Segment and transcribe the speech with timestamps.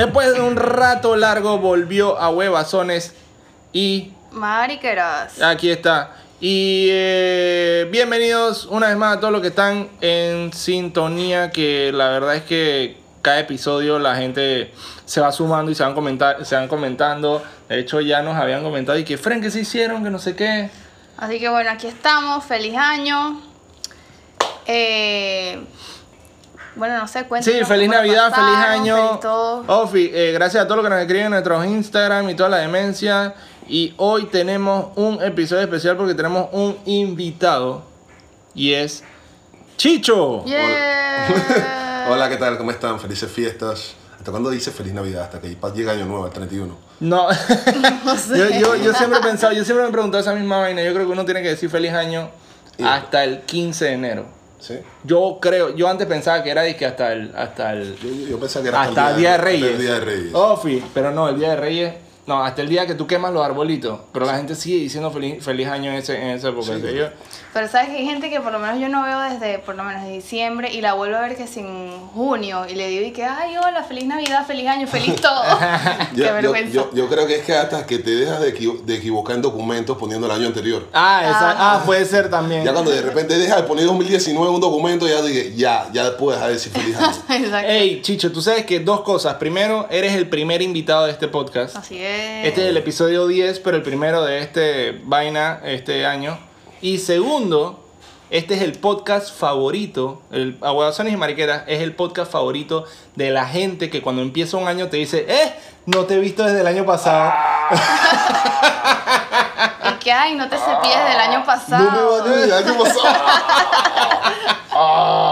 [0.00, 3.14] Después de un rato largo volvió a Huevazones
[3.70, 5.42] y Mariqueras.
[5.42, 6.16] aquí está.
[6.40, 12.08] Y eh, bienvenidos una vez más a todos los que están en sintonía, que la
[12.08, 14.72] verdad es que cada episodio la gente
[15.04, 17.42] se va sumando y se van, comentar, se van comentando.
[17.68, 20.02] De hecho ya nos habían comentado y que, Fren, que se hicieron?
[20.02, 20.70] Que no sé qué.
[21.18, 22.42] Así que bueno, aquí estamos.
[22.42, 23.38] Feliz año.
[24.64, 25.62] Eh,
[26.76, 27.58] bueno, no sé, cuéntanos.
[27.58, 28.96] Sí, feliz Navidad, feliz pasaron, año.
[28.96, 29.64] feliz todo.
[29.82, 32.58] Ofi, eh, gracias a todos los que nos escriben en nuestros Instagram y toda la
[32.58, 33.34] demencia.
[33.68, 37.82] Y hoy tenemos un episodio especial porque tenemos un invitado.
[38.54, 39.04] Y es
[39.76, 40.44] Chicho.
[40.44, 42.06] Yeah.
[42.10, 42.58] Hola, ¿qué tal?
[42.58, 43.00] ¿Cómo están?
[43.00, 43.94] Felices fiestas.
[44.18, 45.22] ¿Hasta cuándo dice feliz Navidad?
[45.22, 46.76] Hasta que llega Año Nuevo, el 31.
[47.00, 47.28] No,
[48.36, 50.82] yo, yo, yo siempre he pensado, yo siempre me he preguntado esa misma vaina.
[50.82, 52.30] Yo creo que uno tiene que decir feliz año
[52.84, 54.39] hasta el 15 de enero.
[54.60, 54.74] ¿Sí?
[55.04, 58.38] Yo creo, yo antes pensaba que era disque hasta el, hasta el, Yo, yo- yo
[58.40, 59.70] pensaba que era hasta el día de hasta Reyes.
[59.72, 60.34] El día de Reyes.
[60.34, 61.94] Ofi, pero no, el día de Reyes.
[62.26, 64.00] No, hasta el día que tú quemas los arbolitos.
[64.12, 66.66] Pero la gente sigue diciendo feliz, feliz año en, ese, en esa época.
[66.76, 66.82] Sí.
[67.52, 69.82] Pero sabes que hay gente que por lo menos yo no veo desde por lo
[69.82, 73.04] menos de diciembre y la vuelvo a ver que es en junio y le digo
[73.06, 75.42] y que ay hola, feliz Navidad, feliz año, feliz todo.
[76.14, 76.72] Yo, Qué yo- vergüenza.
[76.74, 79.42] yo- yo creo que es que hasta que te dejas de, equivo- de equivocar en
[79.42, 80.86] documentos poniendo el año anterior.
[80.92, 81.56] Ah, esa, Ah.
[81.74, 82.62] ah, puede ser también.
[82.64, 86.16] Ya cuando de repente dejas de poner 2019 en un documento, ya dije, ya, ya
[86.16, 87.16] puedes dejar de decir feliz año.
[87.46, 87.68] Exacto.
[87.70, 89.34] Ey, Chicho, tú sabes que dos cosas.
[89.34, 91.74] Primero, eres el primer invitado de este podcast.
[91.76, 92.46] Así es.
[92.46, 96.38] Este es el episodio 10, pero el primero de este vaina este año.
[96.82, 97.78] Y segundo,
[98.30, 102.84] este es el podcast favorito, el Aguadazones y Mariqueras es el podcast favorito
[103.16, 105.52] de la gente que cuando empieza un año te dice, eh,
[105.86, 107.32] no te he visto desde el año pasado.
[109.82, 112.10] Y que ay, no te cepilles del año No me pasado.
[112.12, 113.00] va a decir, ¿qué pasó?
[114.72, 115.29] Ah,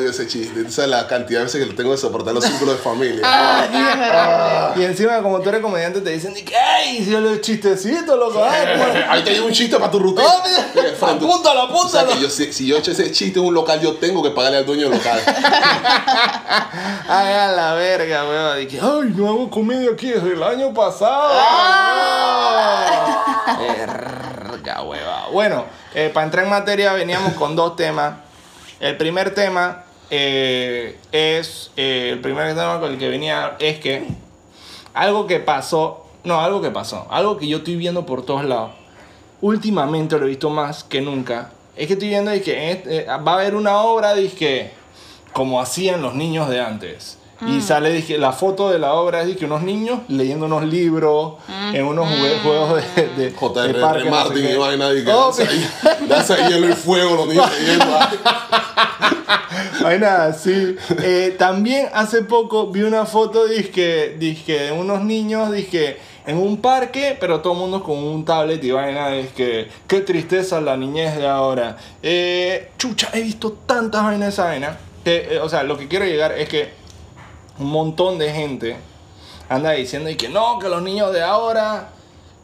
[0.00, 0.60] odio ese chiste.
[0.66, 2.82] Esa es la cantidad de veces que lo tengo que soportar en los círculos de
[2.82, 3.20] familia.
[3.24, 4.76] Ah, es verdad.
[4.76, 7.04] Y encima, como tú eres comediante, te dicen, ¡ey!
[7.04, 8.44] Si los chistecitos, loco.
[8.44, 9.04] ay, pues".
[9.08, 10.28] Ahí te digo un chiste para tu rutina.
[10.28, 12.12] Ah, tú- Apúntalo, tú sabes apúntalo.
[12.12, 14.58] que yo, si, si yo echo ese chiste en un local, yo tengo que pagarle
[14.58, 15.20] al dueño del local.
[17.08, 18.56] Ay, a la verga, weón.
[18.58, 21.32] Ay, no hago comedia aquí desde el año pasado.
[23.58, 25.28] Verga, hueva.
[25.32, 28.14] Bueno, eh, para entrar en materia, veníamos con dos temas.
[28.78, 31.70] El primer tema eh, es.
[31.76, 34.04] eh, el primer tema con el que venía es que
[34.94, 36.06] algo que pasó.
[36.24, 37.06] No, algo que pasó.
[37.10, 38.72] Algo que yo estoy viendo por todos lados.
[39.40, 41.52] Últimamente lo he visto más que nunca.
[41.76, 44.72] Es que estoy viendo que eh, va a haber una obra, dije,
[45.32, 47.16] como hacían los niños de antes.
[47.46, 51.34] Y sale dije, la foto de la obra es dije, unos niños leyendo unos libros
[51.72, 53.80] en unos jue- juegos de, de, de J.R.R.
[53.80, 57.50] parque, no sé Martin y vaina y que Oh, ahí- hielo y fuego, los niños
[57.58, 57.86] leyendo.
[59.82, 60.76] Vaina así.
[61.02, 65.96] Eh, también hace poco vi una foto dizque, dizque, de unos niños dizque,
[66.26, 69.08] en un parque, pero todo el mundo con un tablet y vaina.
[69.08, 71.76] Dizque, qué tristeza la niñez de ahora.
[72.02, 74.76] Eh, chucha, he visto tantas vainas de esa vaina.
[75.04, 76.79] que, eh, o sea, lo que quiero llegar es que
[77.60, 78.76] un montón de gente
[79.48, 81.90] anda diciendo y que no, que los niños de ahora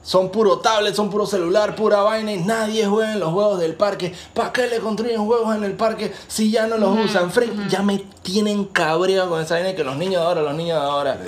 [0.03, 3.75] son puro tablet, son puro celular, pura vaina y nadie juega en los juegos del
[3.75, 4.15] parque.
[4.35, 7.33] ¿Para qué le construyen juegos en el parque si ya no los usan?
[7.33, 10.81] Fren, ya me tienen cabreado con esa vaina que los niños de ahora, los niños
[10.81, 11.19] de ahora.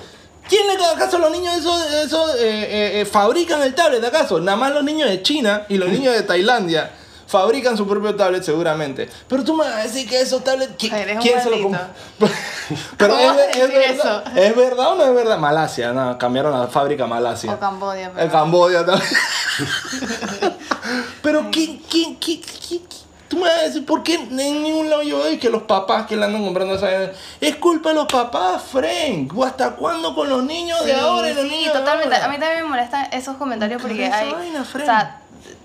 [0.48, 3.74] ¿Quién le da caso a los niños de esos, esos, eh, eh, eh, fabrican el
[3.74, 4.40] tablet acaso?
[4.40, 6.90] Nada más los niños de China y los niños de Tailandia.
[7.28, 9.08] Fabrican su propio tablet seguramente.
[9.28, 10.72] Pero tú me vas a decir que esos tablets...
[10.78, 11.80] ¿qui- Eres un ¿Quién se lo compró?
[12.96, 14.22] Pero ¿Cómo es, es verdad, eso?
[14.34, 15.38] ¿Es verdad o no es verdad?
[15.38, 17.52] Malasia, no, cambiaron la fábrica a Malasia.
[17.52, 18.06] O Cambodia.
[18.06, 19.10] El pero- Cambodia también.
[21.22, 24.88] Pero ¿quién, quién, quién, quién- quién- Tú me vas a decir, ¿por qué en ningún
[24.88, 26.88] lado yo veo que los papás que le andan comprando esa?
[27.42, 29.36] Es culpa de los papás, Frank.
[29.36, 32.14] ¿O hasta cuándo con los niños de Sí, ahora y los sí, niños de totalmente.
[32.14, 32.26] ahora?
[32.26, 34.32] A mí también me molestan esos comentarios porque hay.
[34.32, 34.86] vaina, o Fren.
[34.86, 35.20] sea,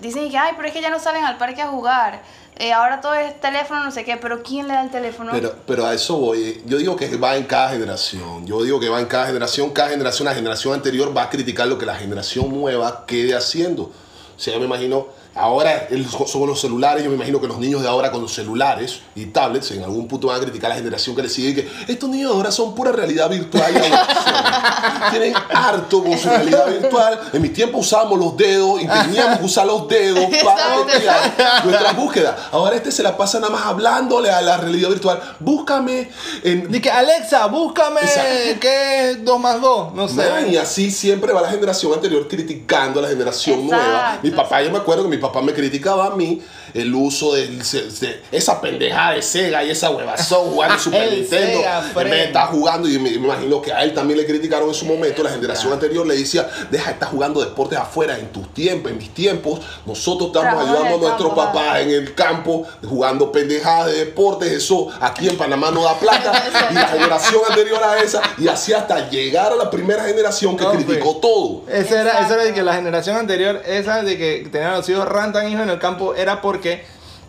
[0.08, 2.22] dicen que, ay, pero es que ya no salen al parque a jugar.
[2.56, 5.32] Eh, ahora todo es teléfono, no sé qué, pero ¿quién le da el teléfono?
[5.32, 6.62] Pero, pero a eso voy.
[6.66, 8.46] Yo digo que va en cada generación.
[8.46, 9.70] Yo digo que va en cada generación.
[9.70, 13.84] Cada generación, la generación anterior va a criticar lo que la generación nueva quede haciendo.
[13.84, 17.58] O sea, yo me imagino, ahora el- son los celulares, yo me imagino que los
[17.58, 20.74] niños de ahora con los celulares y tablets en algún punto van a criticar a
[20.74, 23.72] la generación que le sigue y que estos niños de ahora son pura realidad virtual
[23.76, 25.10] y.
[25.10, 27.20] Tienen harto con su realidad virtual.
[27.32, 32.34] En mi tiempo usábamos los dedos y teníamos que usar los dedos para nuestras búsquedas.
[32.52, 35.20] Ahora este se la pasa nada más hablándole a la realidad virtual.
[35.40, 36.10] Búscame
[36.42, 38.60] en Dice, Alexa, búscame Exacto.
[38.60, 39.94] qué es 2 más 2.
[39.94, 40.28] No sé.
[40.30, 44.18] Man, y así siempre va la generación anterior criticando a la generación Exacto, nueva.
[44.22, 46.40] Mi papá, yo me acuerdo que mi papá me criticaba a mí
[46.74, 51.60] el uso de, de- esa pendejada de Sega y esa huevazón jugando Super El Nintendo.
[51.60, 52.12] De Fred.
[52.26, 55.22] estar jugando, y me, me imagino que a él también le criticaron en su momento,
[55.22, 58.98] la generación anterior le decía, deja de estar jugando deportes afuera en tus tiempos, en
[58.98, 59.60] mis tiempos.
[59.86, 64.50] Nosotros estamos ayudando a nuestros campo, papás en el campo, jugando pendejadas de deportes.
[64.52, 66.32] Eso aquí en Panamá no da plata.
[66.70, 70.64] y la generación anterior a esa, y así hasta llegar a la primera generación que
[70.64, 71.20] No, criticó pues.
[71.20, 71.62] todo.
[71.70, 75.06] Esa era, esa era de que la generación anterior, esa de que tenían los hijos
[75.08, 76.63] rantan hijos en el campo, era porque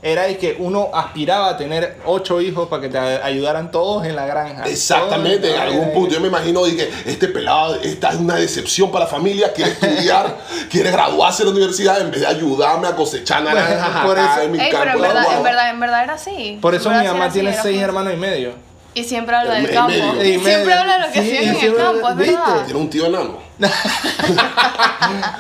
[0.01, 4.15] era de que uno aspiraba a tener ocho hijos para que te ayudaran todos en
[4.15, 4.63] la granja.
[4.65, 8.91] Exactamente, en algún punto yo me imagino de que este pelado, esta es una decepción
[8.91, 10.37] para la familia, quiere estudiar,
[10.69, 14.51] quiere graduarse de la universidad en vez de ayudarme a cosechar naranjas por eso- en
[14.51, 14.83] mi Ey, campo.
[14.85, 15.37] pero en verdad, guava.
[15.37, 16.59] en verdad, en verdad era así.
[16.61, 18.51] Por eso En mi mamá tiene así, seis hermanos y medio.
[18.93, 19.89] Y siempre habla del En campo.
[19.89, 20.23] medio.
[20.23, 22.35] Y siempre habla de lo que Sí, en el campo, es ¿viste?
[22.35, 22.63] verdad.
[22.65, 23.37] Tiene un tío enano.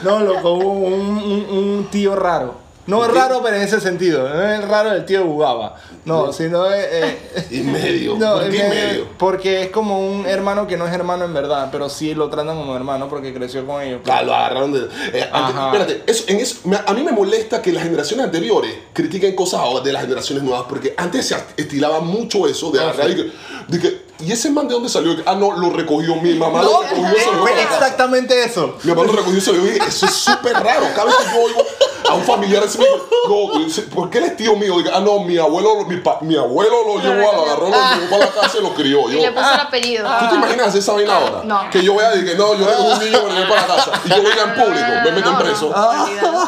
[0.03, 2.64] No, loco, hubo un, un- un tío raro.
[2.87, 4.29] No es raro, pero en ese sentido.
[4.29, 5.75] No es el raro del tío Bugaba.
[6.05, 6.85] No, sino es.
[6.91, 8.15] eh, Y medio.
[8.15, 9.07] no, ¿Por qué medio- medio?
[9.17, 12.55] Porque es como un hermano que no es hermano en verdad, pero sí lo tratan
[12.57, 14.01] como hermano porque creció con ellos.
[14.07, 14.87] Ah, lo agarraron de.
[15.13, 19.35] eh, antes- espérate, eso, en eso, a mí me molesta que las generaciones anteriores critiquen
[19.35, 23.15] cosas de las generaciones nuevas, porque antes se estilaba mucho eso de Ah, agarrar y
[23.15, 23.31] que,
[23.67, 25.15] de que, ¿y ese man de dónde salió?
[25.25, 28.75] Ah, no, lo recogió mi mamá, lo recogió se lo llevó Fue exactamente eso.
[28.83, 30.85] Mi mamá lo recogió y se lo eso es súper raro.
[30.95, 31.61] Cada vez que yo oigo
[32.09, 34.77] a un familiar así, no, ¿por qué él es tío mío?
[34.77, 38.09] Diga, ah, no, mi abuelo, mi, pa- mi abuelo lo llevó, lo agarró, lo llevó
[38.09, 39.09] para la casa y lo crió.
[39.09, 40.07] Y Yo, le puso el apellido.
[40.19, 41.41] ¿Tú te imaginas esa vaina ahora?
[41.43, 41.69] No.
[41.71, 43.67] Que yo vea y que no, yo recogí un niño y me lo llevé para
[43.67, 43.91] la casa.
[44.05, 45.73] Y yo venga en público, me meten No, preso.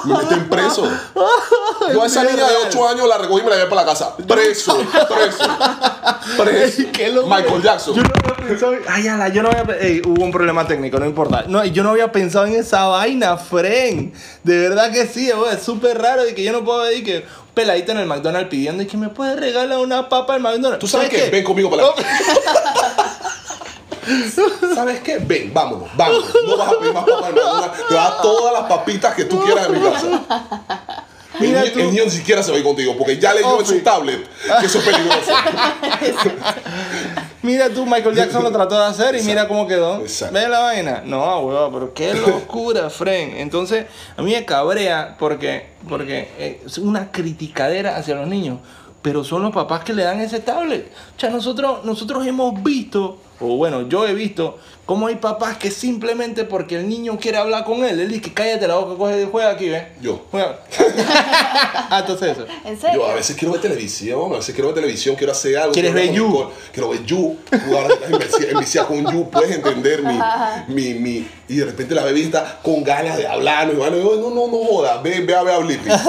[0.05, 0.91] Me meten preso.
[1.93, 2.63] Yo a esa Es niña de real.
[2.69, 4.15] 8 años la recogí y me la llevé para la casa.
[4.17, 5.47] Preso, preso,
[6.37, 7.25] preso.
[7.27, 7.95] Michael Jackson.
[7.95, 8.73] Yo no había pensado.
[8.87, 9.75] Ay, ala, yo no había.
[9.79, 11.45] Ey, hubo un problema técnico, no importa.
[11.47, 14.13] No, yo no había pensado en esa vaina, Fren.
[14.43, 17.03] De verdad que sí, güey, es súper raro de que yo no puedo ver y
[17.03, 20.41] que un peladito en el McDonald's pidiendo y que me puede regalar una papa al
[20.41, 20.79] McDonald's.
[20.79, 21.29] ¿Tú sabes qué?
[21.29, 21.93] Ven conmigo para la
[24.75, 25.17] ¿Sabes qué?
[25.19, 26.33] Ven, vámonos, vámonos.
[26.45, 27.71] No vas a pedir más papas, hermano.
[27.89, 30.07] Te vas a todas las papitas que tú quieras en mi casa.
[31.39, 33.65] El, niño, el niño ni siquiera se va a ir contigo porque ya leyó en
[33.65, 34.27] su tablet
[34.59, 35.19] que eso es peligroso.
[37.47, 40.01] Mira tú, Michael Jackson lo trató de hacer y mira cómo quedó.
[40.01, 40.33] Exacto.
[40.33, 41.01] ¿Ves la vaina?
[41.05, 43.37] No, huevón, pero qué locura, Fren.
[43.37, 43.85] Entonces,
[44.17, 48.59] a mí me cabrea porque, porque eh, es una criticadera hacia los niños.
[49.01, 50.91] Pero son los papás que le dan ese tablet.
[51.15, 55.69] O sea, nosotros, nosotros hemos visto, o bueno, yo he visto, cómo hay papás que
[55.69, 59.27] simplemente porque el niño quiere hablar con él, él dice que cállate la boca, coge,
[59.29, 59.83] juega aquí, ¿ves?
[60.01, 60.25] Yo.
[60.31, 60.61] Juega.
[61.89, 62.47] ah, entonces eso.
[62.63, 63.01] ¿En serio?
[63.01, 65.73] Yo a veces quiero ver televisión, a veces quiero ver televisión, quiero hacer algo.
[65.73, 66.49] ¿Quieres ver You?
[66.71, 67.91] Quiero ver You, jugar
[68.49, 70.19] enviciar con You, puedes entender mi,
[70.69, 74.47] mi, mi, y de repente la bebé está con ganas de hablar, y no, no,
[74.47, 75.89] no joda, ve, ve a ver a Blippi.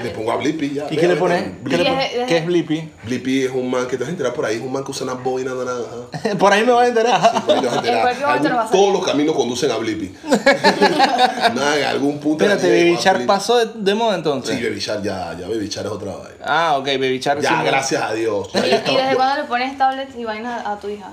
[0.00, 0.86] Y le pongo a Blippi ya.
[0.90, 1.44] ¿Y ve qué le pones?
[1.68, 2.88] ¿Qué, le ¿Qué es Blippi?
[3.04, 4.90] Blippi es un man que te vas a enterar por ahí, es un man que
[4.90, 6.36] usa una boina naranja.
[6.38, 7.44] Por ahí me vas a enterar.
[7.44, 8.12] Por ahí te vas a enterar.
[8.12, 10.14] En Algún- lo vas a todos los caminos conducen a Blippi.
[10.22, 12.44] Nada, en algún punto.
[12.44, 13.26] Espérate, Baby Blippi.
[13.26, 14.56] pasó de, de moda entonces.
[14.56, 16.44] Sí, Baby Shark ya, ya Baby Shark es otra vaina.
[16.44, 17.40] Ah, ok, Baby Shark.
[17.40, 18.48] Ya, sí, gracias a Dios.
[18.54, 21.10] ¿Y, desde cuándo le pones tablets y vainas a tu hija?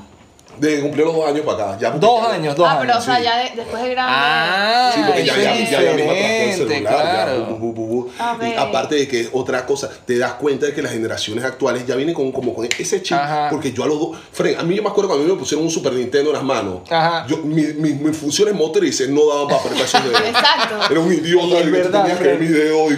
[0.59, 1.77] Desde que cumplió los dos años para acá.
[1.79, 3.03] Ya Dos años, dos ah, pero años.
[3.03, 3.23] o sea, sí.
[3.23, 4.13] ya de- después de grande.
[4.15, 7.45] Ah, Sí, porque ya, ya, es ya, ya misma el celular, ya, claro.
[7.45, 8.09] bu, bu, bu, bu.
[8.19, 11.85] A Y aparte de que otra cosa, te das cuenta de que las generaciones actuales
[11.85, 13.49] ya vienen con, como con ese chip, Ajá.
[13.49, 15.39] porque yo a los dos, Fren, a mí yo me acuerdo cuando a mí me
[15.39, 17.25] pusieron un Super Nintendo en las manos, Ajá.
[17.27, 20.21] yo, mi- mi- mis funciones motrices no daban para apretar esos dedos.
[20.21, 20.75] Exacto.
[20.91, 22.91] Era un idiota, Y es y verdad, tenía que mi dedo.
[22.91, 22.95] Y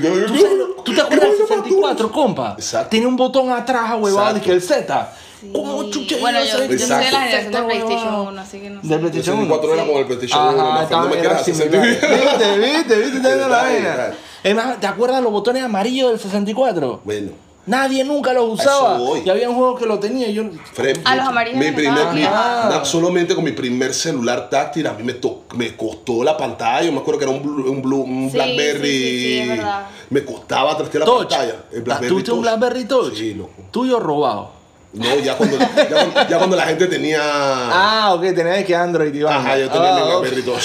[0.84, 2.56] ¿Tú, te acuerdas del 64, compa?
[2.58, 2.90] Exacto.
[2.90, 5.12] Tiene un botón atrás, huevado, de que el Z.
[5.40, 5.50] Sí.
[5.54, 8.24] ¿Cómo chucha Bueno, a yo, yo soy de la generación del Z, PlayStation huevado.
[8.30, 8.88] 1, así que no sé.
[8.88, 9.46] Del El PlayStation 1.
[9.46, 11.80] 64 era como el PlayStation 1, Ajá, más estaba, no me era quieras hacer sentir.
[11.80, 14.12] Viste, viste, viste, te la vaina.
[14.44, 17.02] Es más, ¿te acuerdas los botones amarillos del 64?
[17.04, 17.32] Bueno,
[17.66, 19.00] Nadie nunca los usaba.
[19.24, 20.44] Y había un juego que lo tenía yo...
[20.74, 22.32] Fred, Ah, los amarillos mi me primer, mi- bien.
[22.32, 26.84] na- solamente con mi primer celular táctil a mí me, to- me costó la pantalla.
[26.88, 28.82] Yo me acuerdo que era un, Blue- un, Blue- un Sí, Blackberry.
[28.90, 29.86] sí, sí, sí, es verdad.
[30.10, 31.30] Me costaba trastear la Touch.
[31.30, 31.56] pantalla.
[31.72, 32.42] El Blackberry ¿Tuviste un.
[32.42, 33.14] Blackberry Touch?
[33.16, 33.52] Sí, loco.
[33.70, 34.59] Tuyo robado.
[34.92, 37.20] No, ya cuando, ya, cuando, ya cuando la gente tenía.
[37.22, 39.34] Ah, ok, tenías que Android, Iván.
[39.40, 40.06] Ajá, yo tenía Ah, mi.
[40.12, 40.64] Blackberry Touch.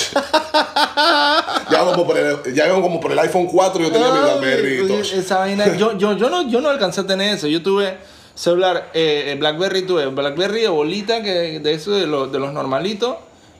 [1.71, 4.81] ya, como por el, ya como por el iPhone 4 yo tenía mi Ay, Blackberry
[4.81, 5.12] oye, Touch.
[5.12, 7.47] Esa vaina, yo, yo, yo, no, yo no alcancé a tener eso.
[7.49, 7.99] Yo tuve
[8.35, 12.52] celular, eh, eh, Blackberry, tuve Blackberry de bolita, que de eso de, los de los
[12.52, 13.16] normalitos.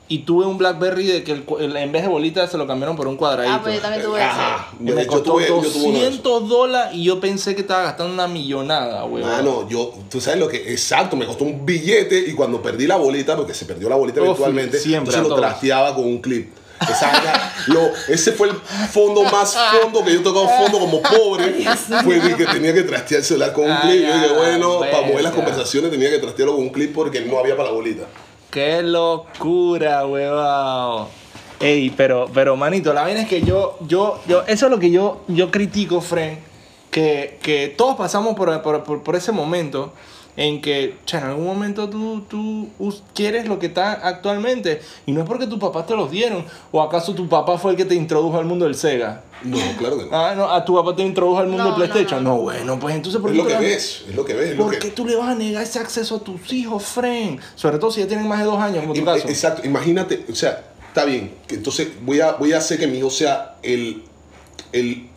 [0.07, 2.95] Y tuve un Blackberry de que el el- en vez de bolita se lo cambiaron
[2.95, 3.55] por un cuadradito.
[3.55, 4.67] Ah, pues yo también tuve Ajá.
[4.79, 6.21] Y me Yo costó tuve- yo tuve uno de esos.
[6.23, 9.27] 200 dólares y yo pensé que estaba gastando una millonada, weón.
[9.27, 12.97] Mano, yo, tú sabes lo que, exacto, me costó un billete y cuando perdí la
[12.97, 15.41] bolita, porque se perdió la bolita Uf, eventualmente, siempre, entonces lo todos.
[15.41, 16.53] trasteaba con un clip.
[16.81, 17.09] Esa
[17.67, 18.55] lo, ese fue el
[18.91, 21.65] fondo más fondo que yo he tocado fondo como pobre.
[22.03, 24.05] Fue de que tenía que trastear el celular con un clip.
[24.05, 27.39] Yo dije, bueno, para mover las conversaciones tenía que trastearlo con un clip porque no
[27.39, 28.03] había para la bolita.
[28.55, 31.09] Qué locura, huevado.
[31.59, 34.91] Ey, pero, pero manito, la vaina es que yo, yo, yo, eso es lo que
[34.91, 36.39] yo, yo critico, Fren,
[36.89, 39.91] que, que todos pasamos por, por, por- por ese momento
[40.37, 42.67] en que, che, en algún momento tú, tú
[43.13, 46.81] quieres lo que está actualmente y no es porque tus papás te los dieron o
[46.81, 49.23] acaso tu papá fue el que te introdujo al mundo del Sega.
[49.43, 50.09] No, claro que no.
[50.17, 52.23] Ah, no, a tu papá te introdujo al mundo No, del PlayStation.
[52.23, 52.41] No, no, no.
[52.43, 54.49] bueno, pues entonces ¿por Es qué lo tú que ves, es lo que ves.
[54.51, 56.83] es lo ¿Por que- qué tú le vas a negar ese acceso a tus hijos,
[56.83, 57.39] Fren?
[57.55, 59.27] Sobre todo si ya tienen más de dos años, como tu caso.
[59.27, 62.97] Exacto, imagínate, o sea, está bien, que entonces voy a, voy a hacer que mi
[62.97, 64.03] hijo sea el,
[64.71, 65.09] el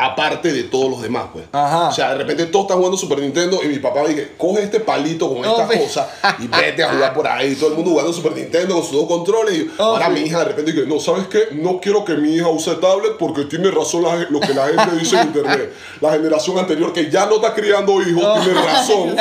[0.00, 1.44] aparte de todos los demás, pues.
[1.52, 1.88] Ajá.
[1.88, 4.80] O sea, de repente todos están jugando Super Nintendo y mi papá dice, coge este
[4.80, 5.78] palito con estas sí.
[5.78, 6.06] cosas
[6.38, 7.52] y vete a jugar por ahí.
[7.52, 9.54] Y todo el mundo jugando Super Nintendo con sus dos controles.
[9.54, 11.48] Y ahora mi hija de repente dice, no, ¿sabes qué?
[11.52, 14.96] No quiero que mi hija use tablet porque tiene razón la lo que la gente
[14.98, 15.72] dice en internet.
[16.00, 18.40] La generación anterior que ya no está criando hijos Oh.
[18.40, 19.16] tiene razón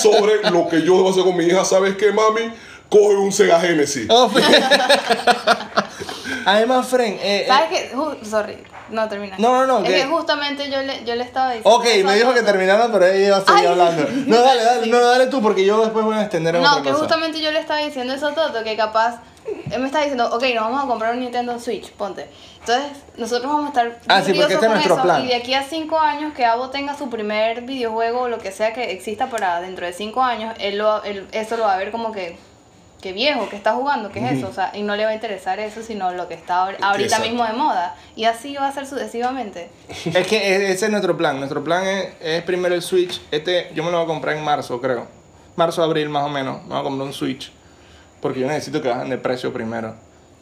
[0.00, 1.64] sobre lo que yo debo hacer con mi hija.
[1.64, 2.50] ¿Sabes qué, mami?
[2.88, 4.08] Coge un Sega Genesis.
[6.44, 7.14] Además, Fren.
[7.14, 7.90] eh, eh, ¿Sabes qué?
[7.94, 8.56] Ju- sorry,
[8.90, 9.36] no termina.
[9.38, 11.70] No, no, no, Es que- justamente yo le, yo le estaba diciendo.
[11.70, 12.52] ok, me a dijo que Toto.
[12.52, 13.66] terminaron, pero ella iba a seguir Ay.
[13.66, 14.06] hablando.
[14.26, 16.82] No, dale, dale, no, dale tú, porque yo después voy a extender en No, otra
[16.82, 17.00] que cosa.
[17.02, 19.20] justamente yo le estaba diciendo eso a Toto, que capaz.
[19.70, 22.28] Él me está diciendo, ok, nos vamos a comprar un Nintendo Switch, ponte.
[22.60, 23.98] Entonces, nosotros vamos a estar.
[24.06, 25.24] Ah, sí, porque este es nuestro eso, plan.
[25.24, 28.52] Y de aquí a 5 años, que Abo tenga su primer videojuego o lo que
[28.52, 31.78] sea que exista para dentro de 5 años, él, lo, él eso lo va a
[31.78, 32.38] ver como que.
[33.00, 35.14] Que viejo, que está jugando, que es eso, o sea, y no le va a
[35.14, 37.28] interesar eso, sino lo que está ahor- ahorita Exacto.
[37.28, 37.96] mismo de moda.
[38.14, 39.70] Y así va a ser sucesivamente.
[40.04, 41.38] Es que e- ese es nuestro plan.
[41.38, 43.20] Nuestro plan es, es primero el Switch.
[43.30, 45.06] Este yo me lo voy a comprar en marzo, creo.
[45.56, 46.62] Marzo, abril más o menos.
[46.64, 47.50] Me voy a comprar un Switch.
[48.20, 49.94] Porque yo necesito que bajen de precio primero.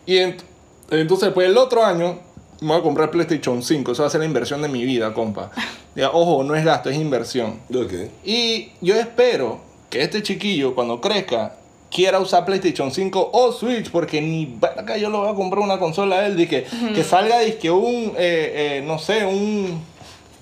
[0.05, 0.43] Y ent-
[0.91, 2.19] entonces, pues el otro año
[2.61, 3.93] me voy a comprar PlayStation 5.
[3.93, 5.50] Eso va a ser la inversión de mi vida, compa.
[5.95, 7.59] Ya, ojo, no es gasto, es inversión.
[7.75, 7.93] Ok.
[8.25, 9.61] Y yo espero
[9.91, 11.55] que este chiquillo, cuando crezca,
[11.90, 15.78] quiera usar PlayStation 5 o Switch, porque ni verga yo le voy a comprar una
[15.78, 16.37] consola a él.
[16.37, 19.80] Dije, que salga, dizque un, eh, eh, no sé, un.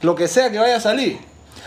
[0.03, 1.19] Lo que sea que vaya a salir.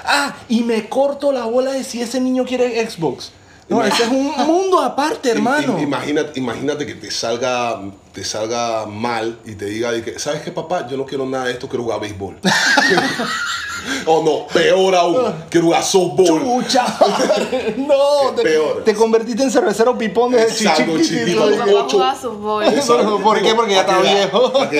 [0.05, 3.31] Ah, y me corto la bola de si ese niño quiere Xbox.
[3.67, 5.77] No, ese es un mundo aparte, hermano.
[5.77, 7.79] Im- Imagínate, imagínate que te salga,
[8.13, 10.87] te salga mal y te diga, de que, ¿sabes qué, papá?
[10.87, 12.39] Yo no quiero nada de esto, quiero jugar béisbol.
[14.05, 16.41] o no, peor aún, quiero jugar softball.
[16.41, 16.85] Chucha.
[17.77, 18.83] no, te, Peor.
[18.83, 21.89] te convertiste en cervecero pipón desde Exacto, chiquitito.
[21.89, 22.63] softball.
[22.63, 23.19] Exacto.
[23.21, 23.53] ¿Por qué?
[23.53, 24.63] Porque ya ¿para está viejo.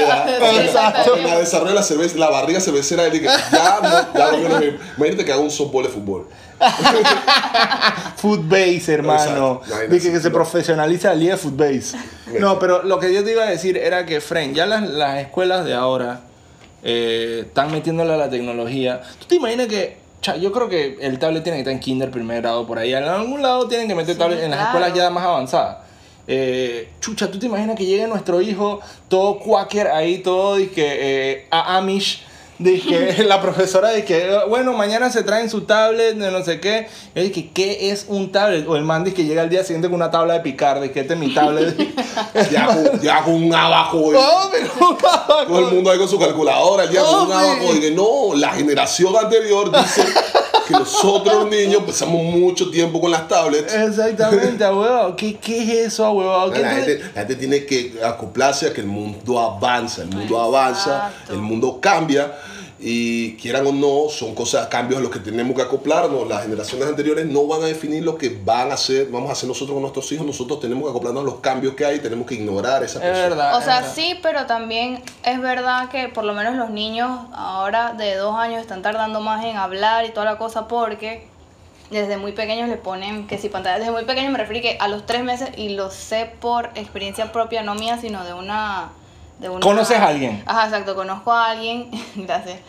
[0.62, 1.16] Exacto.
[1.18, 4.78] La desarrollo de la cerveza, la barriga cervecera, él dice, ya no, ya no quiero.
[4.98, 6.28] Imagínate que haga un softball de fútbol.
[8.18, 9.62] Footbase, hermano.
[9.68, 11.98] No Dije que se profesionaliza la liga de Footbase.
[12.40, 15.20] No, pero lo que yo te iba a decir era que, Fren, ya las, las
[15.20, 16.22] escuelas de ahora
[16.84, 19.02] eh, están metiéndole a la tecnología.
[19.20, 19.98] ¿Tú te imaginas que,
[20.40, 22.94] yo creo que el tablet tiene que estar en kinder primer grado por ahí.
[22.94, 24.78] En algún lado tienen que meter Sí, tablet en las claro.
[24.78, 25.78] escuelas ya más avanzadas.
[26.28, 31.48] Eh, chucha, ¿tú te imaginas que llegue nuestro hijo todo quaker ahí, todo dizque, eh,
[31.50, 32.24] a Amish?
[32.60, 36.88] Dije, la profesora dije, bueno, mañana se traen su tablet, de no sé qué.
[37.16, 38.68] Yo dije, ¿qué es un tablet?
[38.68, 41.00] O el man dice que llega al día siguiente con una tabla de picar, que
[41.00, 41.76] este es mi tablet.
[42.52, 44.12] Ya con, ya con un abajo.
[44.12, 44.98] No, pero-
[45.48, 47.80] Todo el mundo ahí con su calculadora, ya con un abajo.
[47.80, 50.04] que no, la generación anterior dice
[50.68, 53.74] que nosotros niños pasamos mucho tiempo con las tablets.
[53.74, 55.16] Exactamente, ahuevado.
[55.16, 56.52] ¿Qué, ¿Qué es eso?
[56.54, 60.40] ¿Qué La gente, la gente tiene que acoplarse a que el mundo avanza, el mundo
[60.40, 61.34] avanza, Exacto.
[61.34, 62.34] el mundo cambia
[62.82, 66.28] y quieran o no, son cosas, cambios a los que tenemos que acoplarnos.
[66.28, 69.50] Las generaciones anteriores no van a definir lo que van a hacer, vamos a hacer
[69.50, 72.36] nosotros con nuestros hijos, nosotros tenemos que acoplarnos a los cambios que hay, tenemos que
[72.36, 73.22] ignorar esa Es persona.
[73.30, 73.58] verdad.
[73.58, 73.94] O sea, verdad.
[73.94, 78.62] sí, pero también es verdad que por lo menos los niños ahora de dos años
[78.62, 81.28] están tardando más en hablar y toda la cosa porque
[81.92, 84.88] desde muy pequeños le ponen que si pantalla, desde muy pequeños me refiero que a
[84.88, 88.92] los tres meses y lo sé por experiencia propia, no mía, sino de una...
[89.40, 90.44] De una ¿Conoces a alguien?
[90.46, 92.60] Ajá, exacto, conozco a alguien, gracias,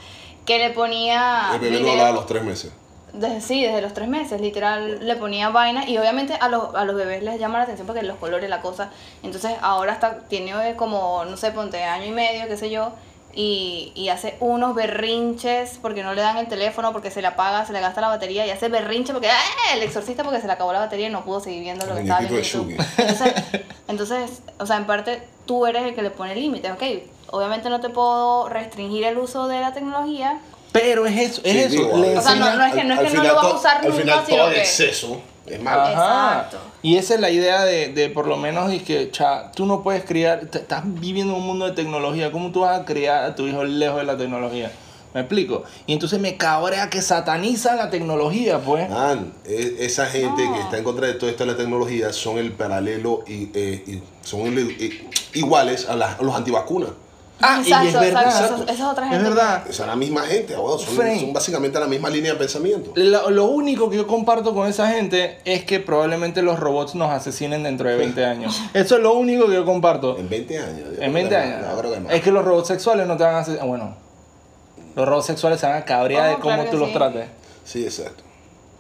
[0.47, 1.51] que le ponía...
[1.55, 2.73] El bebé no video- hablaba a los tres meses.
[3.13, 6.85] desde, sí, desde los tres meses, literal, le ponía vaina y obviamente a los, a
[6.85, 8.91] los bebés les llama la atención porque los colores, la cosa.
[9.25, 12.93] Entonces ahora está, tiene eh, como, no sé, ponte año y medio, qué sé yo,
[13.33, 17.65] y, y hace unos berrinches porque no le dan el teléfono, porque se le apaga,
[17.65, 19.75] se le gasta la batería y hace berrinche porque ¡ah!
[19.75, 22.03] el exorcista porque se le acabó la batería y no pudo seguir viendo lo que
[22.03, 22.39] estaba viendo.
[22.99, 23.35] Entonces,
[23.89, 26.83] entonces, o sea, en parte tú eres el que le pone límites, ok.
[27.33, 30.39] Obviamente no te puedo restringir el uso de la tecnología,
[30.71, 31.71] Pero es eso, es Sí, eso.
[31.71, 32.19] digo, le a ver.
[32.19, 33.59] O sea, no- no es que- Al- no al no final lo vas a todo-
[33.59, 35.81] usar Al nunca, final sino todo que- exceso Es malo.
[35.83, 36.33] Ajá.
[36.45, 36.59] Exacto.
[36.83, 39.83] Y esa es la idea de, de por lo menos, es que, cha, tú no
[39.83, 43.25] puedes criar, te- estás viviendo en un mundo de tecnología, ¿cómo tú vas a criar
[43.25, 44.71] a tu hijo lejos de la tecnología?
[45.15, 45.65] ¿Me explico?
[45.87, 48.89] Y entonces me cabrea que satanizan la tecnología, pues.
[48.89, 50.55] Man, e- esa gente No.
[50.55, 53.83] que está en contra de todo esto de la tecnología son el paralelo y, eh,
[53.87, 56.91] y son el- iguales a, las- a los antivacunas.
[57.43, 58.23] Ah, y Exacto, es verdad.
[58.27, 59.65] exacto, esa es otra Es gente que- verdad.
[59.71, 62.93] Son la misma gente, son, son básicamente la misma línea de pensamiento.
[62.97, 67.11] Lo, lo único que yo comparto con esa gente es que probablemente los robots nos
[67.11, 68.61] asesinen dentro de 20 años.
[68.75, 70.19] Eso es lo único que yo comparto.
[70.19, 70.89] En 20 años.
[70.91, 71.67] En creo 20 que años.
[71.67, 72.13] no, creo que más.
[72.13, 73.59] Es que los robots sexuales no te van a hacer.
[73.65, 73.97] Bueno,
[74.97, 76.95] los robots sexuales se van a cabrear Oh, de cómo claro que tú los sí.
[76.95, 77.27] trates.
[77.65, 78.25] Sí, exacto.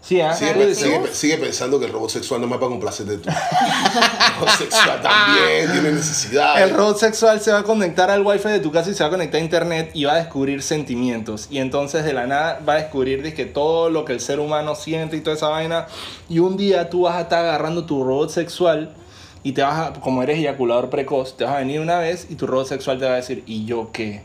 [0.02, 0.32] Sí, ¿ah?
[0.32, 1.14] Sigue, Claro que sigue- sí.
[1.14, 3.28] sigue pensando que el robot sexual no es más para complacerte tú.
[3.28, 6.62] el robot sexual también tiene necesidades.
[6.62, 9.08] El robot sexual se va a conectar al wifi de tu casa y se va
[9.08, 11.48] a conectar a internet y va a descubrir sentimientos.
[11.50, 14.74] Y entonces de la nada va a descubrir dizque, todo lo que el ser humano
[14.74, 15.86] siente y toda esa vaina.
[16.30, 18.94] Y un día tú vas a estar agarrando tu robot sexual
[19.42, 22.36] y te vas a, como eres eyaculador precoz, te vas a venir una vez y
[22.36, 24.22] tu robot sexual te va a decir, ¿y yo qué?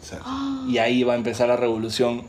[0.00, 0.30] Exacto.
[0.68, 2.24] Y ahí va a empezar la revolución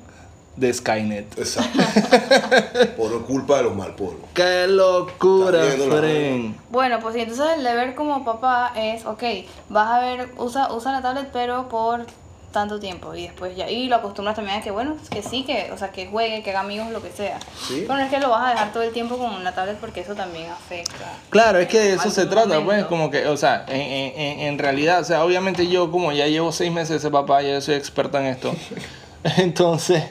[0.56, 1.38] de Skynet.
[1.38, 1.80] Exacto.
[2.98, 4.22] Por culpa de los malpolos.
[4.34, 6.56] ¡Qué locura, Fren!
[6.70, 9.24] Bueno, pues sí, entonces el deber como papá es, ok,
[9.70, 12.06] vas a ver, usa, usa la tablet pero por
[12.52, 15.72] tanto tiempo y después ya, y lo acostumbras también a que bueno, que sí, que,
[15.72, 17.40] o sea, que juegue, que haga amigos, lo que sea.
[17.68, 17.86] Sí.
[17.88, 20.02] Pero no es que lo vas a dejar todo el tiempo con la tablet porque
[20.02, 21.14] eso también afecta.
[21.30, 24.58] Claro, es que de eso se trata, pues, como que, o sea, en, en- en-
[24.60, 28.20] realidad, o sea, obviamente yo como ya llevo seis meses de papá, ya soy experta
[28.20, 28.54] en esto,
[29.38, 30.04] entonces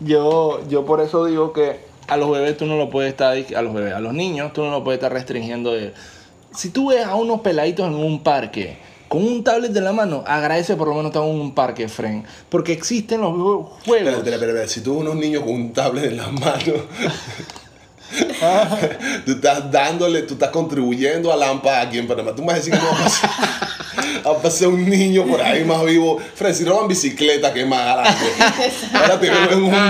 [0.00, 3.62] yo, yo por eso digo que a los bebés tú no lo puedes estar, a
[3.62, 5.94] los bebés, a los niños tú no lo puedes estar restringiendo de...
[6.54, 8.78] Si tú ves a unos peladitos en un parque
[9.14, 12.24] con un tablet de la mano, agradece por lo menos estar en un parque, friend,
[12.48, 13.68] porque existen los juegos...
[13.84, 14.66] Espera, espera, espera.
[14.66, 16.64] Si tú ves unos niños con un tablet en las manos,
[19.24, 22.34] tú estás dándole, tú estás contribuyendo a Lampa aquí en Panamá.
[22.34, 23.30] Tú me vas a decir que no va a pasar,
[24.26, 26.20] va a pasar un niño por ahí más vivo.
[26.34, 28.24] Fred, si roban bicicleta, que es más adelante.
[28.94, 29.84] Ahora te veo en un grupo.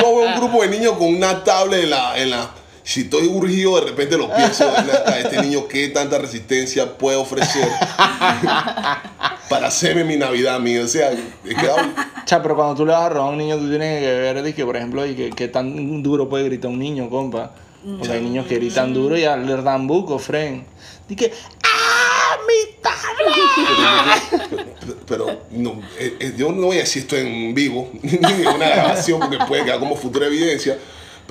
[0.00, 2.18] Yo veo un grupo de niños con una tablet en la.
[2.18, 6.18] En la si estoy urgido, de repente lo pienso, "Ven acá, este niño, ¿qué tanta
[6.18, 7.68] resistencia puede ofrecer
[9.48, 10.84] para hacerme mi Navidad mío?
[10.84, 11.78] O sea, he quedado
[12.24, 14.42] Cha, pero cuando tú le vas a robar a un niño, tú tienes que ver,
[14.42, 17.52] dizque, por ejemplo, y que, qué tan duro puede gritar un niño, compa.
[17.98, 20.62] Porque hay niños que gritan duro y le dan buco, friend.
[21.08, 21.32] Dice,
[21.64, 24.66] ¡ah, mi tablet!
[25.06, 28.68] Pero no, eh, eh, yo no voy a decir esto en vivo, ni en una
[28.68, 30.78] grabación, porque puede quedar como futura evidencia,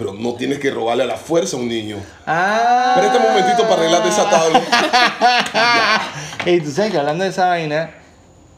[0.01, 1.97] pero no tienes que robarle a la fuerza a un niño.
[2.25, 2.93] ¡Ah!
[2.95, 4.59] Pero este momentito para arreglarte esa tabla.
[6.45, 7.91] Ey, tú sabes que hablando de esa vaina,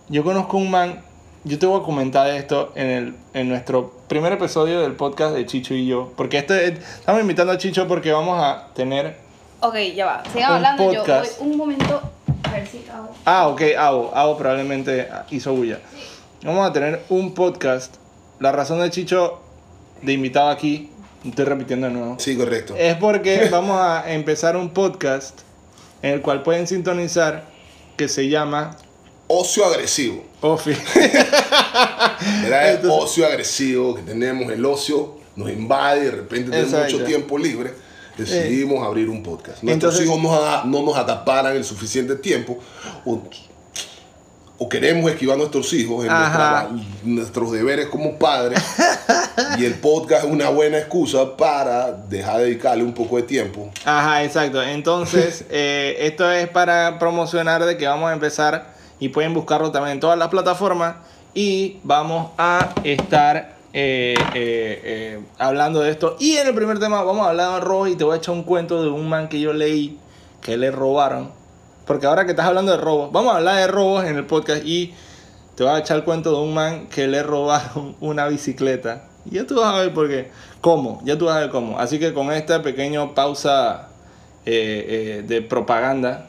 [0.08, 1.02] yo conozco un man,
[1.44, 5.46] yo te voy a comentar esto en, el, en nuestro primer episodio del podcast de
[5.46, 6.14] Chicho y yo.
[6.16, 9.18] Porque este, estamos invitando a Chicho porque vamos a tener
[9.60, 11.42] Ok, ya va, sigan Un hablando, yo voy podcast.
[11.42, 12.02] un momento
[12.44, 13.10] a ver si hago.
[13.26, 14.12] Ah, ok, Avo.
[14.16, 15.80] Avo probablemente hizo bulla.
[16.42, 17.96] Vamos a tener un podcast.
[18.40, 19.42] La razón de Chicho
[20.02, 20.90] de invitado aquí,
[21.26, 22.76] estoy repitiendo de nuevo, Sí, correcto.
[22.78, 25.40] es porque vamos a empezar un podcast
[26.02, 27.46] en el cual pueden sintonizar
[27.98, 28.76] que se llama
[29.28, 30.24] Ocio agresivo.
[30.42, 30.72] Ofi.
[32.46, 36.74] Era el Entonces- ocio agresivo que tenemos, el ocio nos invade y de repente tenemos
[36.74, 36.94] Exacto.
[36.96, 37.74] mucho tiempo libre.
[38.18, 39.64] Decidimos abrir un podcast.
[39.64, 42.60] Nuestros Entonces- hijos no, a- no nos acaparan el suficiente tiempo
[43.06, 43.24] o,
[44.60, 46.70] o queremos esquivar a nuestros hijos en Ajá.
[47.04, 48.62] nuestros deberes como padres.
[49.58, 53.70] y el podcast es una buena excusa para dejar de dedicarle un poco de tiempo.
[53.86, 54.62] Ajá, exacto.
[54.62, 59.94] Entonces, eh, esto es para promocionar de que vamos a empezar y pueden buscarlo también
[59.94, 60.96] en todas las plataformas
[61.34, 66.16] y vamos a estar eh, eh, hablando de esto.
[66.20, 68.36] Y en el primer tema vamos a hablar de robos y te voy a echar
[68.36, 70.00] un cuento de un man que yo leí
[70.42, 71.32] que le robaron.
[71.86, 74.64] Porque ahora que estás hablando de robos, vamos a hablar de robos en el podcast
[74.64, 74.94] y
[75.56, 79.04] te voy a echar el cuento de un man que le robaron una bicicleta.
[79.26, 80.30] Ya tú vas a ver por qué.
[80.62, 81.02] ¿Cómo?
[81.04, 81.80] Ya tú vas a ver cómo.
[81.80, 83.90] Así que con esta pequeña pausa
[84.46, 86.28] eh, eh, de propaganda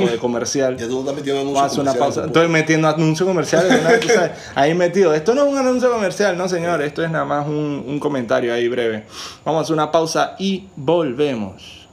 [0.00, 0.76] o de comercial.
[0.78, 2.26] Ya tú estás metiendo anuncios hacer una pausa.
[2.26, 4.00] Estoy metiendo anuncios comerciales.
[4.00, 5.14] tú sabes, ahí metido.
[5.14, 6.82] Esto no es un anuncio comercial, no señor.
[6.82, 9.04] Esto es nada más un, un comentario ahí breve.
[9.44, 11.88] Vamos a hacer una pausa y volvemos.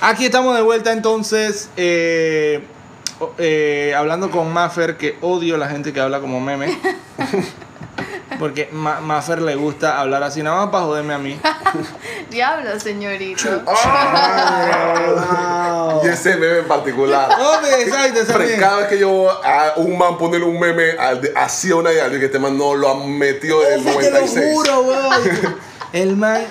[0.00, 1.70] Aquí estamos de vuelta entonces.
[1.76, 2.62] eh,
[3.38, 6.78] eh, hablando con Maffer, que odio la gente que habla como meme.
[8.38, 11.40] Porque Ma- Maffer le gusta hablar así, nada más para joderme a mí.
[12.30, 13.62] Diablo, señorito.
[15.28, 17.28] Ah, Y ese meme en particular.
[17.40, 18.56] Hombre, exacto, mía.
[18.58, 21.92] cada vez que yo a un man ponerle un meme al de- así a una
[21.92, 24.52] y alguien que este man no lo ha metido desde el Ese te lo 96.
[24.54, 25.56] juro, weón.
[25.92, 26.42] El man,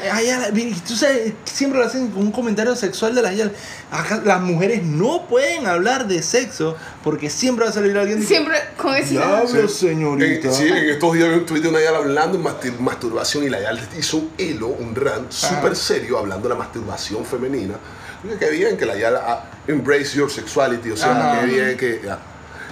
[0.54, 3.34] vi- tú sabes, siempre lo hacen con un comentario sexual de las.
[3.92, 8.58] Acá las mujeres no pueden hablar de sexo porque siempre va a salir alguien Siempre
[8.78, 9.12] con ese.
[9.12, 9.88] Diablo, Sí.
[9.88, 10.48] señorita.
[10.48, 13.44] En, sí, en estos días vi un tweet de una Yala hablando de mastur- masturbación
[13.44, 17.76] y la Yala hizo un hilo, un rant súper serio hablando de la masturbación femenina.
[18.40, 21.42] Qué bien que la Yala ah, embrace your sexuality, o sea, Ajá.
[21.42, 22.02] qué bien que...
[22.04, 22.18] ya.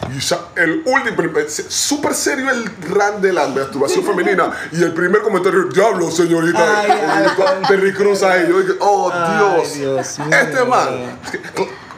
[0.10, 1.40] Y el último,
[1.70, 6.92] súper serio el rant de la masturbación femenina y el primer comentario, diablo, señorita, Ay,
[6.92, 7.26] ay,
[7.64, 11.20] y Terry Cruz ahí, yo dije, oh Ay, Dios, este man,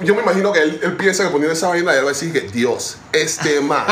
[0.02, 2.34] yo me imagino que él, él piensa que poniendo esa vaina, él va a decir
[2.34, 3.86] que Dios, este man,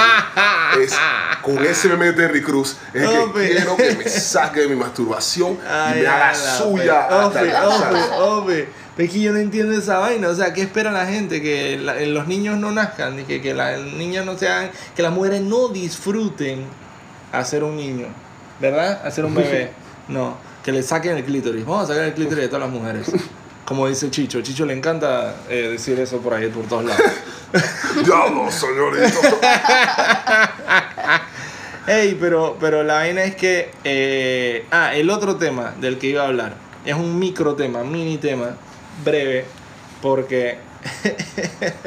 [0.80, 0.93] es,
[1.41, 5.58] con ese meme de Terry Cruz, es que quiero que me saque de mi masturbación
[5.67, 8.67] Ay, y me haga suya hasta Hombre, el cansancio.
[8.97, 10.27] Es que yo no entiendo esa vaina.
[10.29, 11.41] O sea, ¿qué espera la gente?
[11.41, 13.19] Que la- los niños no nazcan.
[13.19, 14.69] y Que, que las niñas no sean.
[14.95, 16.65] Que las mujeres no disfruten
[17.32, 18.08] hacer un niño.
[18.60, 19.01] ¿Verdad?
[19.06, 19.71] Hacer un bebé.
[20.08, 20.38] No.
[20.63, 21.65] Que le saquen el clítoris.
[21.65, 23.10] Vamos a sacar el clítoris de todas las mujeres.
[23.65, 24.41] Como dice Chicho.
[24.41, 27.01] Chicho le encanta eh, decir eso por ahí, por todos lados.
[28.06, 29.08] Diablo, señorita.
[31.88, 33.71] Ey, pero, pero la vaina es que.
[33.84, 36.56] eh, ah, el otro tema del que iba a hablar.
[36.86, 38.56] Es un micro tema, mini tema,
[39.03, 39.45] breve,
[40.01, 40.58] porque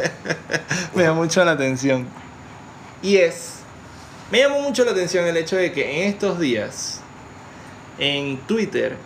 [0.94, 2.06] me da mucho la atención.
[3.02, 3.56] Y es.
[4.30, 7.00] Me llamó mucho la atención el hecho de que en estos días,
[7.98, 8.96] en Twitter,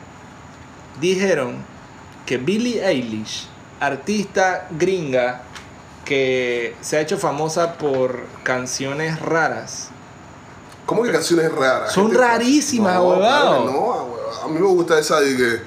[1.00, 1.56] dijeron
[2.24, 3.48] que Billie Eilish,
[3.80, 5.42] artista gringa
[6.04, 9.90] que se ha hecho famosa por canciones raras,
[10.90, 11.92] ¿Cómo que canciones raras?
[11.92, 12.32] Son ¿Qué te pasa?
[12.32, 14.16] rarísimas, no.
[14.42, 15.60] A mí me gusta esa de que.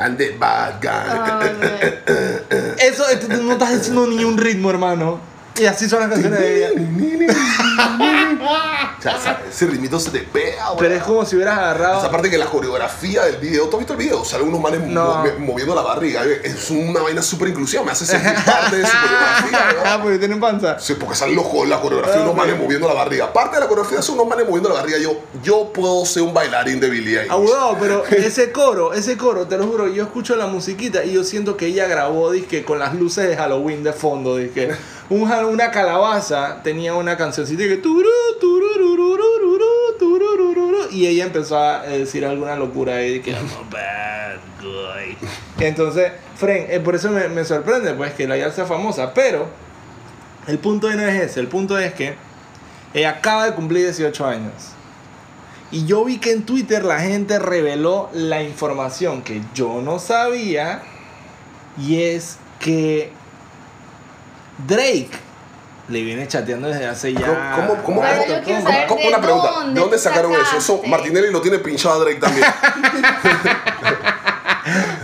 [0.00, 1.04] And the bad guy.
[2.78, 3.04] Eso,
[3.42, 5.20] no estás haciendo ni un ritmo, hermano.
[5.60, 6.70] Y así son las canciones de ella.
[8.50, 12.10] O sea, esa- ese ritmito se te pega, Pero es como si hubieras Esa agarrado.
[12.10, 14.24] parte que la coreografía del video, ¿tú has visto el video?
[14.24, 15.24] Salen unos manes No.
[15.38, 16.22] moviendo la barriga.
[16.24, 19.60] Es una vaina súper inclusiva, me hace sentir parte de su coreografía.
[19.84, 20.78] Ah, porque tienen panza.
[20.78, 23.32] Sí, porque salen los la coreografía, unos Ah, manes moviendo la barriga.
[23.32, 24.98] Parte de la coreografía son unos manes moviendo la barriga.
[24.98, 27.30] Yo, yo puedo ser un bailarín de Billie Eilish.
[27.32, 31.12] Ah, huevado, pero ese coro, ese coro, te lo juro, yo escucho la musiquita y
[31.12, 34.70] yo siento que ella grabó disque con las luces de Halloween de fondo, disque.
[35.10, 37.76] Una calabaza tenía una cancioncita que
[40.92, 43.34] y ella empezó a eh, decir alguna locura ahí que.
[45.58, 49.48] Entonces, Fren, eh, por eso me, me sorprende pues que la ya sea famosa, pero
[50.46, 52.14] el punto no es ese, el punto es que
[52.94, 54.52] ella acaba de cumplir 18 años.
[55.72, 60.82] Y yo vi que en Twitter la gente reveló la información que yo no sabía.
[61.78, 63.12] Y es que
[64.66, 65.10] Drake
[65.88, 67.52] le viene chateando desde hace ya.
[67.56, 69.98] ¿Cómo, cómo, Pero cómo- yo quiero cómo- saber cómo- de una pregunta, dónde ¿de dónde
[69.98, 70.42] sacaron eso?
[70.56, 70.88] Eso sacaste.
[70.88, 72.46] Martinelli lo tiene pinchado a Drake también.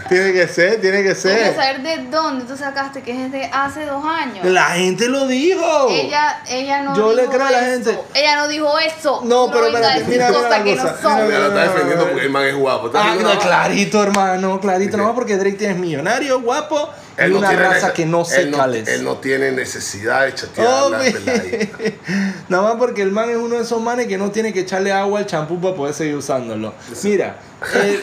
[0.08, 1.54] Tiene que ser, tiene que Yo quiero ser.
[1.56, 4.44] saber de dónde tú sacaste que es de hace dos años.
[4.44, 5.88] La gente lo dijo.
[5.90, 7.90] Ella, ella no Yo le dijo creo a la eso.
[7.90, 7.98] gente.
[8.14, 9.22] Ella no dijo eso.
[9.24, 11.14] No, Tú pero vengas a espérate, decir mira, mira cosas la que cosa, no son.
[11.14, 12.86] mira, Mira, lo está defendiendo porque el man es guapo.
[12.86, 14.96] ¿Está Ah, no, la- clarito, hermano, clarito.
[14.96, 18.64] No, porque Drake tiene millonario, guapo Él no una tiene raza que no él no.
[18.64, 21.92] Él no tiene necesidad de chatear Oh, peladitas.
[22.48, 24.92] Nada más porque el man es uno de esos manes que no tiene que echarle
[24.92, 26.74] agua al champú para poder seguir usándolo.
[27.02, 27.38] Mira,
[27.74, 28.00] eh,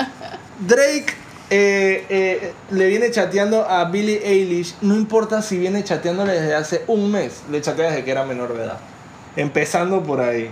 [0.60, 1.14] Drake
[1.50, 6.84] eh, eh, le viene chateando a Billie Eilish, no importa si viene chateándole desde hace
[6.86, 8.78] un mes, le chatea desde que era menor de edad.
[9.36, 10.50] Empezando por ahí.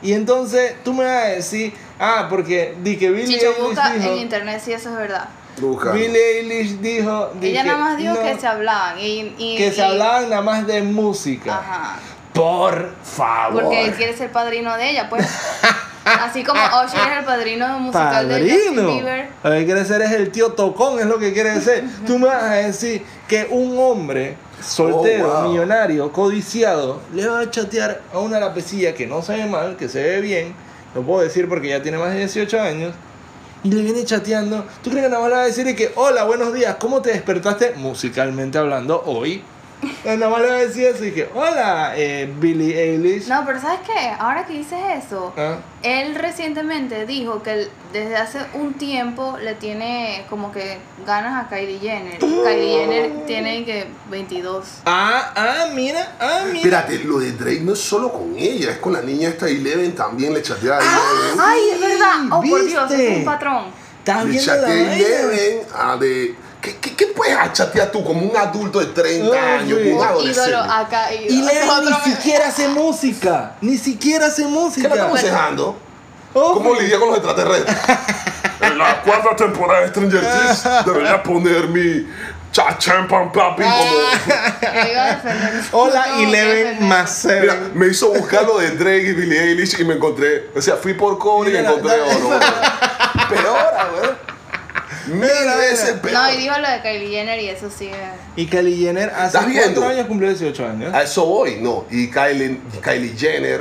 [0.00, 4.12] Y entonces tú me vas a decir, ah, porque di que Billie Eilish busca dijo,
[4.12, 5.28] en internet si eso es verdad.
[5.58, 5.92] Busca.
[5.92, 8.98] Billie Eilish dijo, di Ella nada más dijo no, que se hablaban.
[8.98, 11.58] Y, y- que se hablaban nada más de música.
[11.58, 11.98] Ajá.
[12.32, 13.62] Por favor.
[13.64, 15.26] Porque él quiere ser padrino de ella, pues.
[16.04, 18.92] Así como Usher es el padrino musical de Justin Padrino.
[18.94, 19.28] Bieber.
[19.44, 21.84] Lo que quiere ser es el tío tocón, es lo que quiere ser.
[22.06, 25.50] Tú me vas a decir que un hombre soltero, Oh, wow.
[25.50, 29.88] millonario, codiciado, le va a chatear a una lapecilla que no se ve mal, que
[29.88, 30.54] se ve bien,
[30.94, 32.94] lo puedo decir porque ya tiene más de 18 años,
[33.64, 34.64] y le viene chateando.
[34.82, 37.10] ¿Tú crees que nada más le va a decir que, hola, buenos días, ¿cómo te
[37.10, 39.42] despertaste musicalmente hablando hoy?
[40.04, 43.26] Nada más le va a decir eso y que, hola, eh, Billie Eilish.
[43.28, 44.10] No, pero ¿sabes qué?
[44.18, 49.54] Ahora que dices eso, Ah, él recientemente dijo que él desde hace un tiempo le
[49.54, 52.18] tiene como que ganas a Kylie Jenner.
[52.20, 54.66] Kylie Jenner tiene que 22.
[54.86, 56.58] ah, ah, mira, ah, mira.
[56.80, 59.94] Espérate, lo de Drake no es solo con ella, es con la niña esta Eleven
[59.94, 61.40] también le chatea a Eleven.
[61.40, 62.16] ¡Ay, es verdad!
[62.30, 62.88] ¡Oh, por Dios!
[62.88, 63.12] ¿viste?
[63.12, 63.64] Es un patrón.
[63.98, 64.94] ¿Estás Le chatea?
[64.96, 66.34] Eleven a de.
[66.60, 69.38] ¿Qué, qué, qué puedes chatear tú como un adulto de 30 Oye.
[69.38, 70.50] años, un Un adolescente?
[70.50, 71.12] ídolo acá.
[71.12, 71.52] Y ídolo.
[71.52, 73.52] Leo Otro ni me- siquiera hace música.
[73.60, 74.94] Ni siquiera hace ¿Qué le música.
[75.04, 75.76] aconsejando?
[76.34, 76.54] Ojo.
[76.54, 77.76] ¿Cómo lidia con los extraterrestres?
[78.60, 82.06] en la cuarta temporada de Stranger Things debería poner mi
[82.52, 82.76] cha
[83.08, 83.84] pam papi como...
[83.84, 85.64] Yo iba a defender.
[85.72, 89.84] Hola, No, Eleven más Mira, me hizo buscar lo de Drake y Billie Eilish y
[89.84, 92.38] me encontré, o sea, fui por cobre y encontré oro.
[93.28, 94.10] Peor, güey.
[95.06, 96.14] Mil Mira, veces peor.
[96.14, 97.86] No, y dijo lo de Kylie Jenner y eso sí.
[97.86, 98.12] eh.
[98.36, 99.80] Y Kylie Jenner hace ¿Estás viendo?
[99.80, 100.94] cuatro años cumplió 18 años.
[100.94, 101.84] A eso voy, no.
[101.90, 103.60] Y Kylie, Kylie Jenner,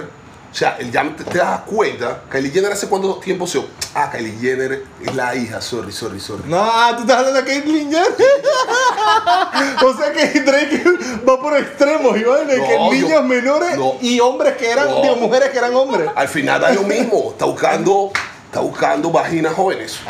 [0.52, 3.62] o sea, el- ya te, te das cuenta, Kylie Jenner hace cuánto tiempo se...
[3.94, 6.44] Ah, Kylie Jenner es la hija, sorry, sorry, sorry.
[6.46, 8.08] No, ah, tú estás hablando de Caitlyn Jenner.
[9.86, 10.84] o sea que Drake
[11.28, 13.96] va por extremos, y de No, que yo- niños menores no.
[14.02, 15.02] y hombres que eran, No.
[15.02, 16.10] digo, mujeres que eran hombres.
[16.16, 18.12] Al final da lo mismo, está buscando,
[18.52, 20.02] está buscando vaginas jóvenes.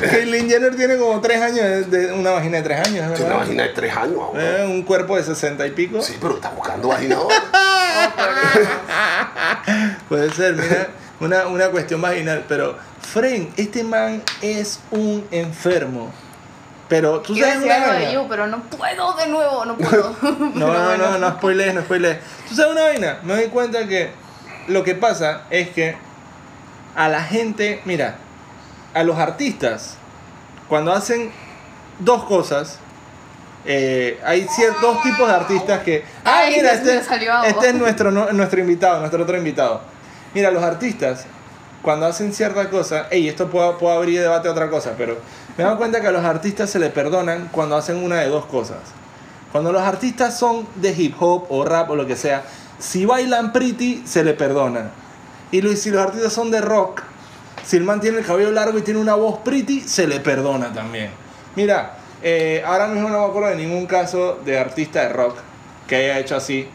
[0.00, 3.18] Caitlyn Jenner tiene como 3 años, de, de una vagina de 3 años, Tiene una
[3.18, 3.36] ¿verdad?
[3.38, 4.18] vagina de tres años.
[4.34, 6.02] Eh, un cuerpo de 60 y pico.
[6.02, 7.42] Sí, pero está buscando vaginas jóvenes.
[10.08, 10.88] Puede ser, mira,
[11.20, 12.44] una, una cuestión vaginal.
[12.48, 16.10] Pero, Fren, este man es un enfermo.
[16.88, 18.12] Pero tú sabes una algo de vaina?
[18.12, 20.16] You, pero no puedo de nuevo, no puedo.
[20.54, 22.18] No, no, no, no spoilees, no spoilees.
[22.48, 23.18] ¿Tú sabes una vaina?
[23.22, 24.10] Me doy cuenta que
[24.70, 25.96] lo que pasa es que
[26.96, 28.16] a la gente, mira,
[28.94, 29.96] a los artistas,
[30.68, 31.30] cuando hacen
[31.98, 32.78] dos cosas,
[33.66, 36.04] eh, hay ciertos tipos de artistas que.
[36.24, 36.96] Ah, Ay, mira, este,
[37.44, 39.82] este es nuestro, no- nuestro invitado, nuestro otro invitado.
[40.34, 41.26] Mira, los artistas,
[41.82, 45.18] cuando hacen cierta cosa, ey, esto puede, puede abrir debate a otra cosa, pero
[45.56, 48.46] me doy cuenta que a los artistas se les perdonan cuando hacen una de dos
[48.46, 48.78] cosas.
[49.52, 52.42] Cuando los artistas son de hip hop o rap o lo que sea,
[52.80, 54.90] si bailan pretty, se le perdona.
[55.52, 57.02] Y si los artistas son de rock,
[57.64, 60.72] si el man tiene el cabello largo y tiene una voz pretty, se le perdona
[60.72, 61.10] también.
[61.56, 65.36] Mira, eh, ahora mismo no me acuerdo de ningún caso de artista de rock
[65.86, 66.68] que haya hecho así,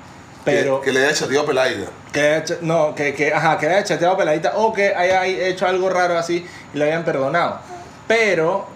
[0.44, 1.88] pero Que, que le haya chateado a Pelaida.
[2.12, 5.66] que haya, hecho- no, que, que, ajá, que haya chateado peladita o que haya hecho
[5.66, 7.60] algo raro así y lo hayan perdonado.
[8.08, 8.68] Pero,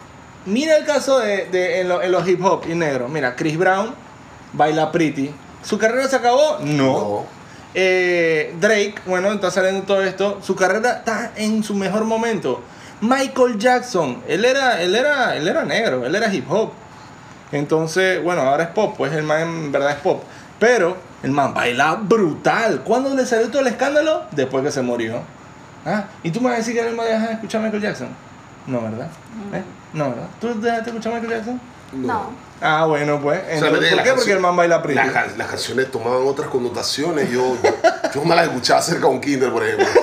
[0.46, 3.08] mira el caso de, de- en, lo- en los hip hop y negro.
[3.10, 3.94] Mira, Chris Brown
[4.54, 5.32] baila pretty.
[5.63, 6.60] ¿Su carrera se acabó?
[6.62, 7.26] No.
[7.74, 10.39] Eh, Drake, bueno, está saliendo todo esto.
[10.41, 12.62] Su carrera está en su mejor momento.
[13.02, 16.72] Michael Jackson, él era, él era, él era negro, él era hip hop.
[17.52, 20.24] Entonces, bueno, ahora es pop, pues el man en verdad es pop.
[20.60, 22.82] Pero el man baila brutal.
[22.84, 24.24] ¿Cuándo le salió todo el escándalo?
[24.32, 25.22] Después que se murió.
[25.86, 27.84] Ah, ¿y tú me vas a decir que no me dejas de escuchar a Michael
[27.84, 28.10] Jackson?
[28.67, 29.08] No, ¿verdad?
[29.54, 29.63] ¿Eh?
[29.93, 30.28] No, ¿verdad?
[30.41, 31.62] ¿Tú dejaste de escuchar a Michael Jackson?
[31.91, 32.49] No.
[32.62, 33.41] Ah, bueno, pues.
[33.49, 34.13] Entonces, ¿Por la qué?
[34.13, 34.95] Porque el man baila pretty.
[34.95, 37.32] Las, las canciones tomaban otras connotaciones.
[37.32, 37.56] Yo,
[38.13, 39.88] yo me las escuchaba cerca de un kinder, por ejemplo.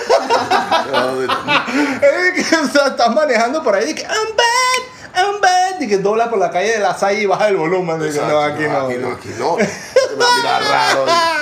[2.02, 5.80] Es que o sea, estás manejando por ahí y que I'm bad, I'm bad.
[5.80, 8.00] Y que dobla por la calle de la Salle y baja el volumen.
[8.00, 8.86] Y que, no, aquí no.
[8.86, 9.56] Aquí no, aquí no.
[9.56, 11.35] Me va a mirar raro.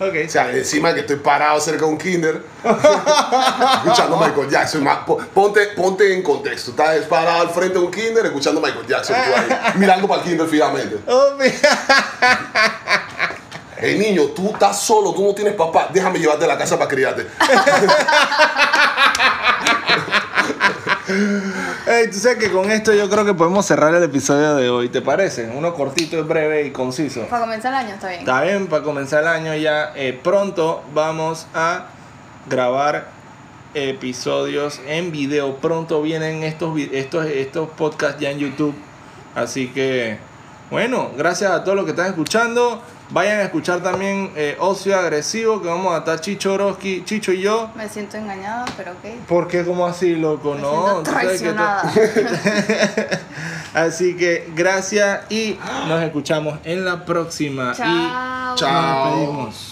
[0.00, 0.14] Ok.
[0.26, 4.88] O sea, encima que estoy parado cerca de un kinder, escuchando Michael Jackson.
[5.34, 6.70] Ponte, ponte en contexto.
[6.70, 9.14] Estás parado al frente de un kinder escuchando Michael Jackson.
[9.14, 10.96] Tú ahí, mirando para el kinder fijamente.
[11.06, 11.36] Oh.
[13.76, 15.90] Hey, niño, tú estás solo, tú no tienes papá.
[15.92, 17.26] Déjame llevarte a la casa para criarte.
[21.86, 24.90] Ey, tú sabes que con esto yo creo que podemos cerrar el episodio de hoy.
[24.90, 25.50] ¿Te parece?
[25.56, 27.26] Uno cortito, breve y conciso.
[27.26, 28.20] Para comenzar el año está bien.
[28.20, 31.86] Está bien, para comenzar el año ya eh, pronto vamos a
[32.48, 33.08] grabar
[33.74, 35.56] episodios en video.
[35.56, 38.74] Pronto vienen estos, estos, estos podcasts ya en YouTube.
[39.34, 40.18] Así que,
[40.70, 42.82] bueno, gracias a todos los que están escuchando.
[43.10, 47.40] Vayan a escuchar también eh, Ocio Agresivo, que vamos a estar Chicho Oroski, Chicho y
[47.40, 47.70] yo.
[47.74, 49.26] Me siento engañada, pero ok.
[49.26, 50.54] ¿Por qué como así, loco?
[50.54, 51.92] Me no, traicionada.
[53.74, 57.72] Así que gracias y nos escuchamos en la próxima.
[57.74, 58.54] Chao.
[58.54, 59.32] Y Chao.
[59.32, 59.69] nos.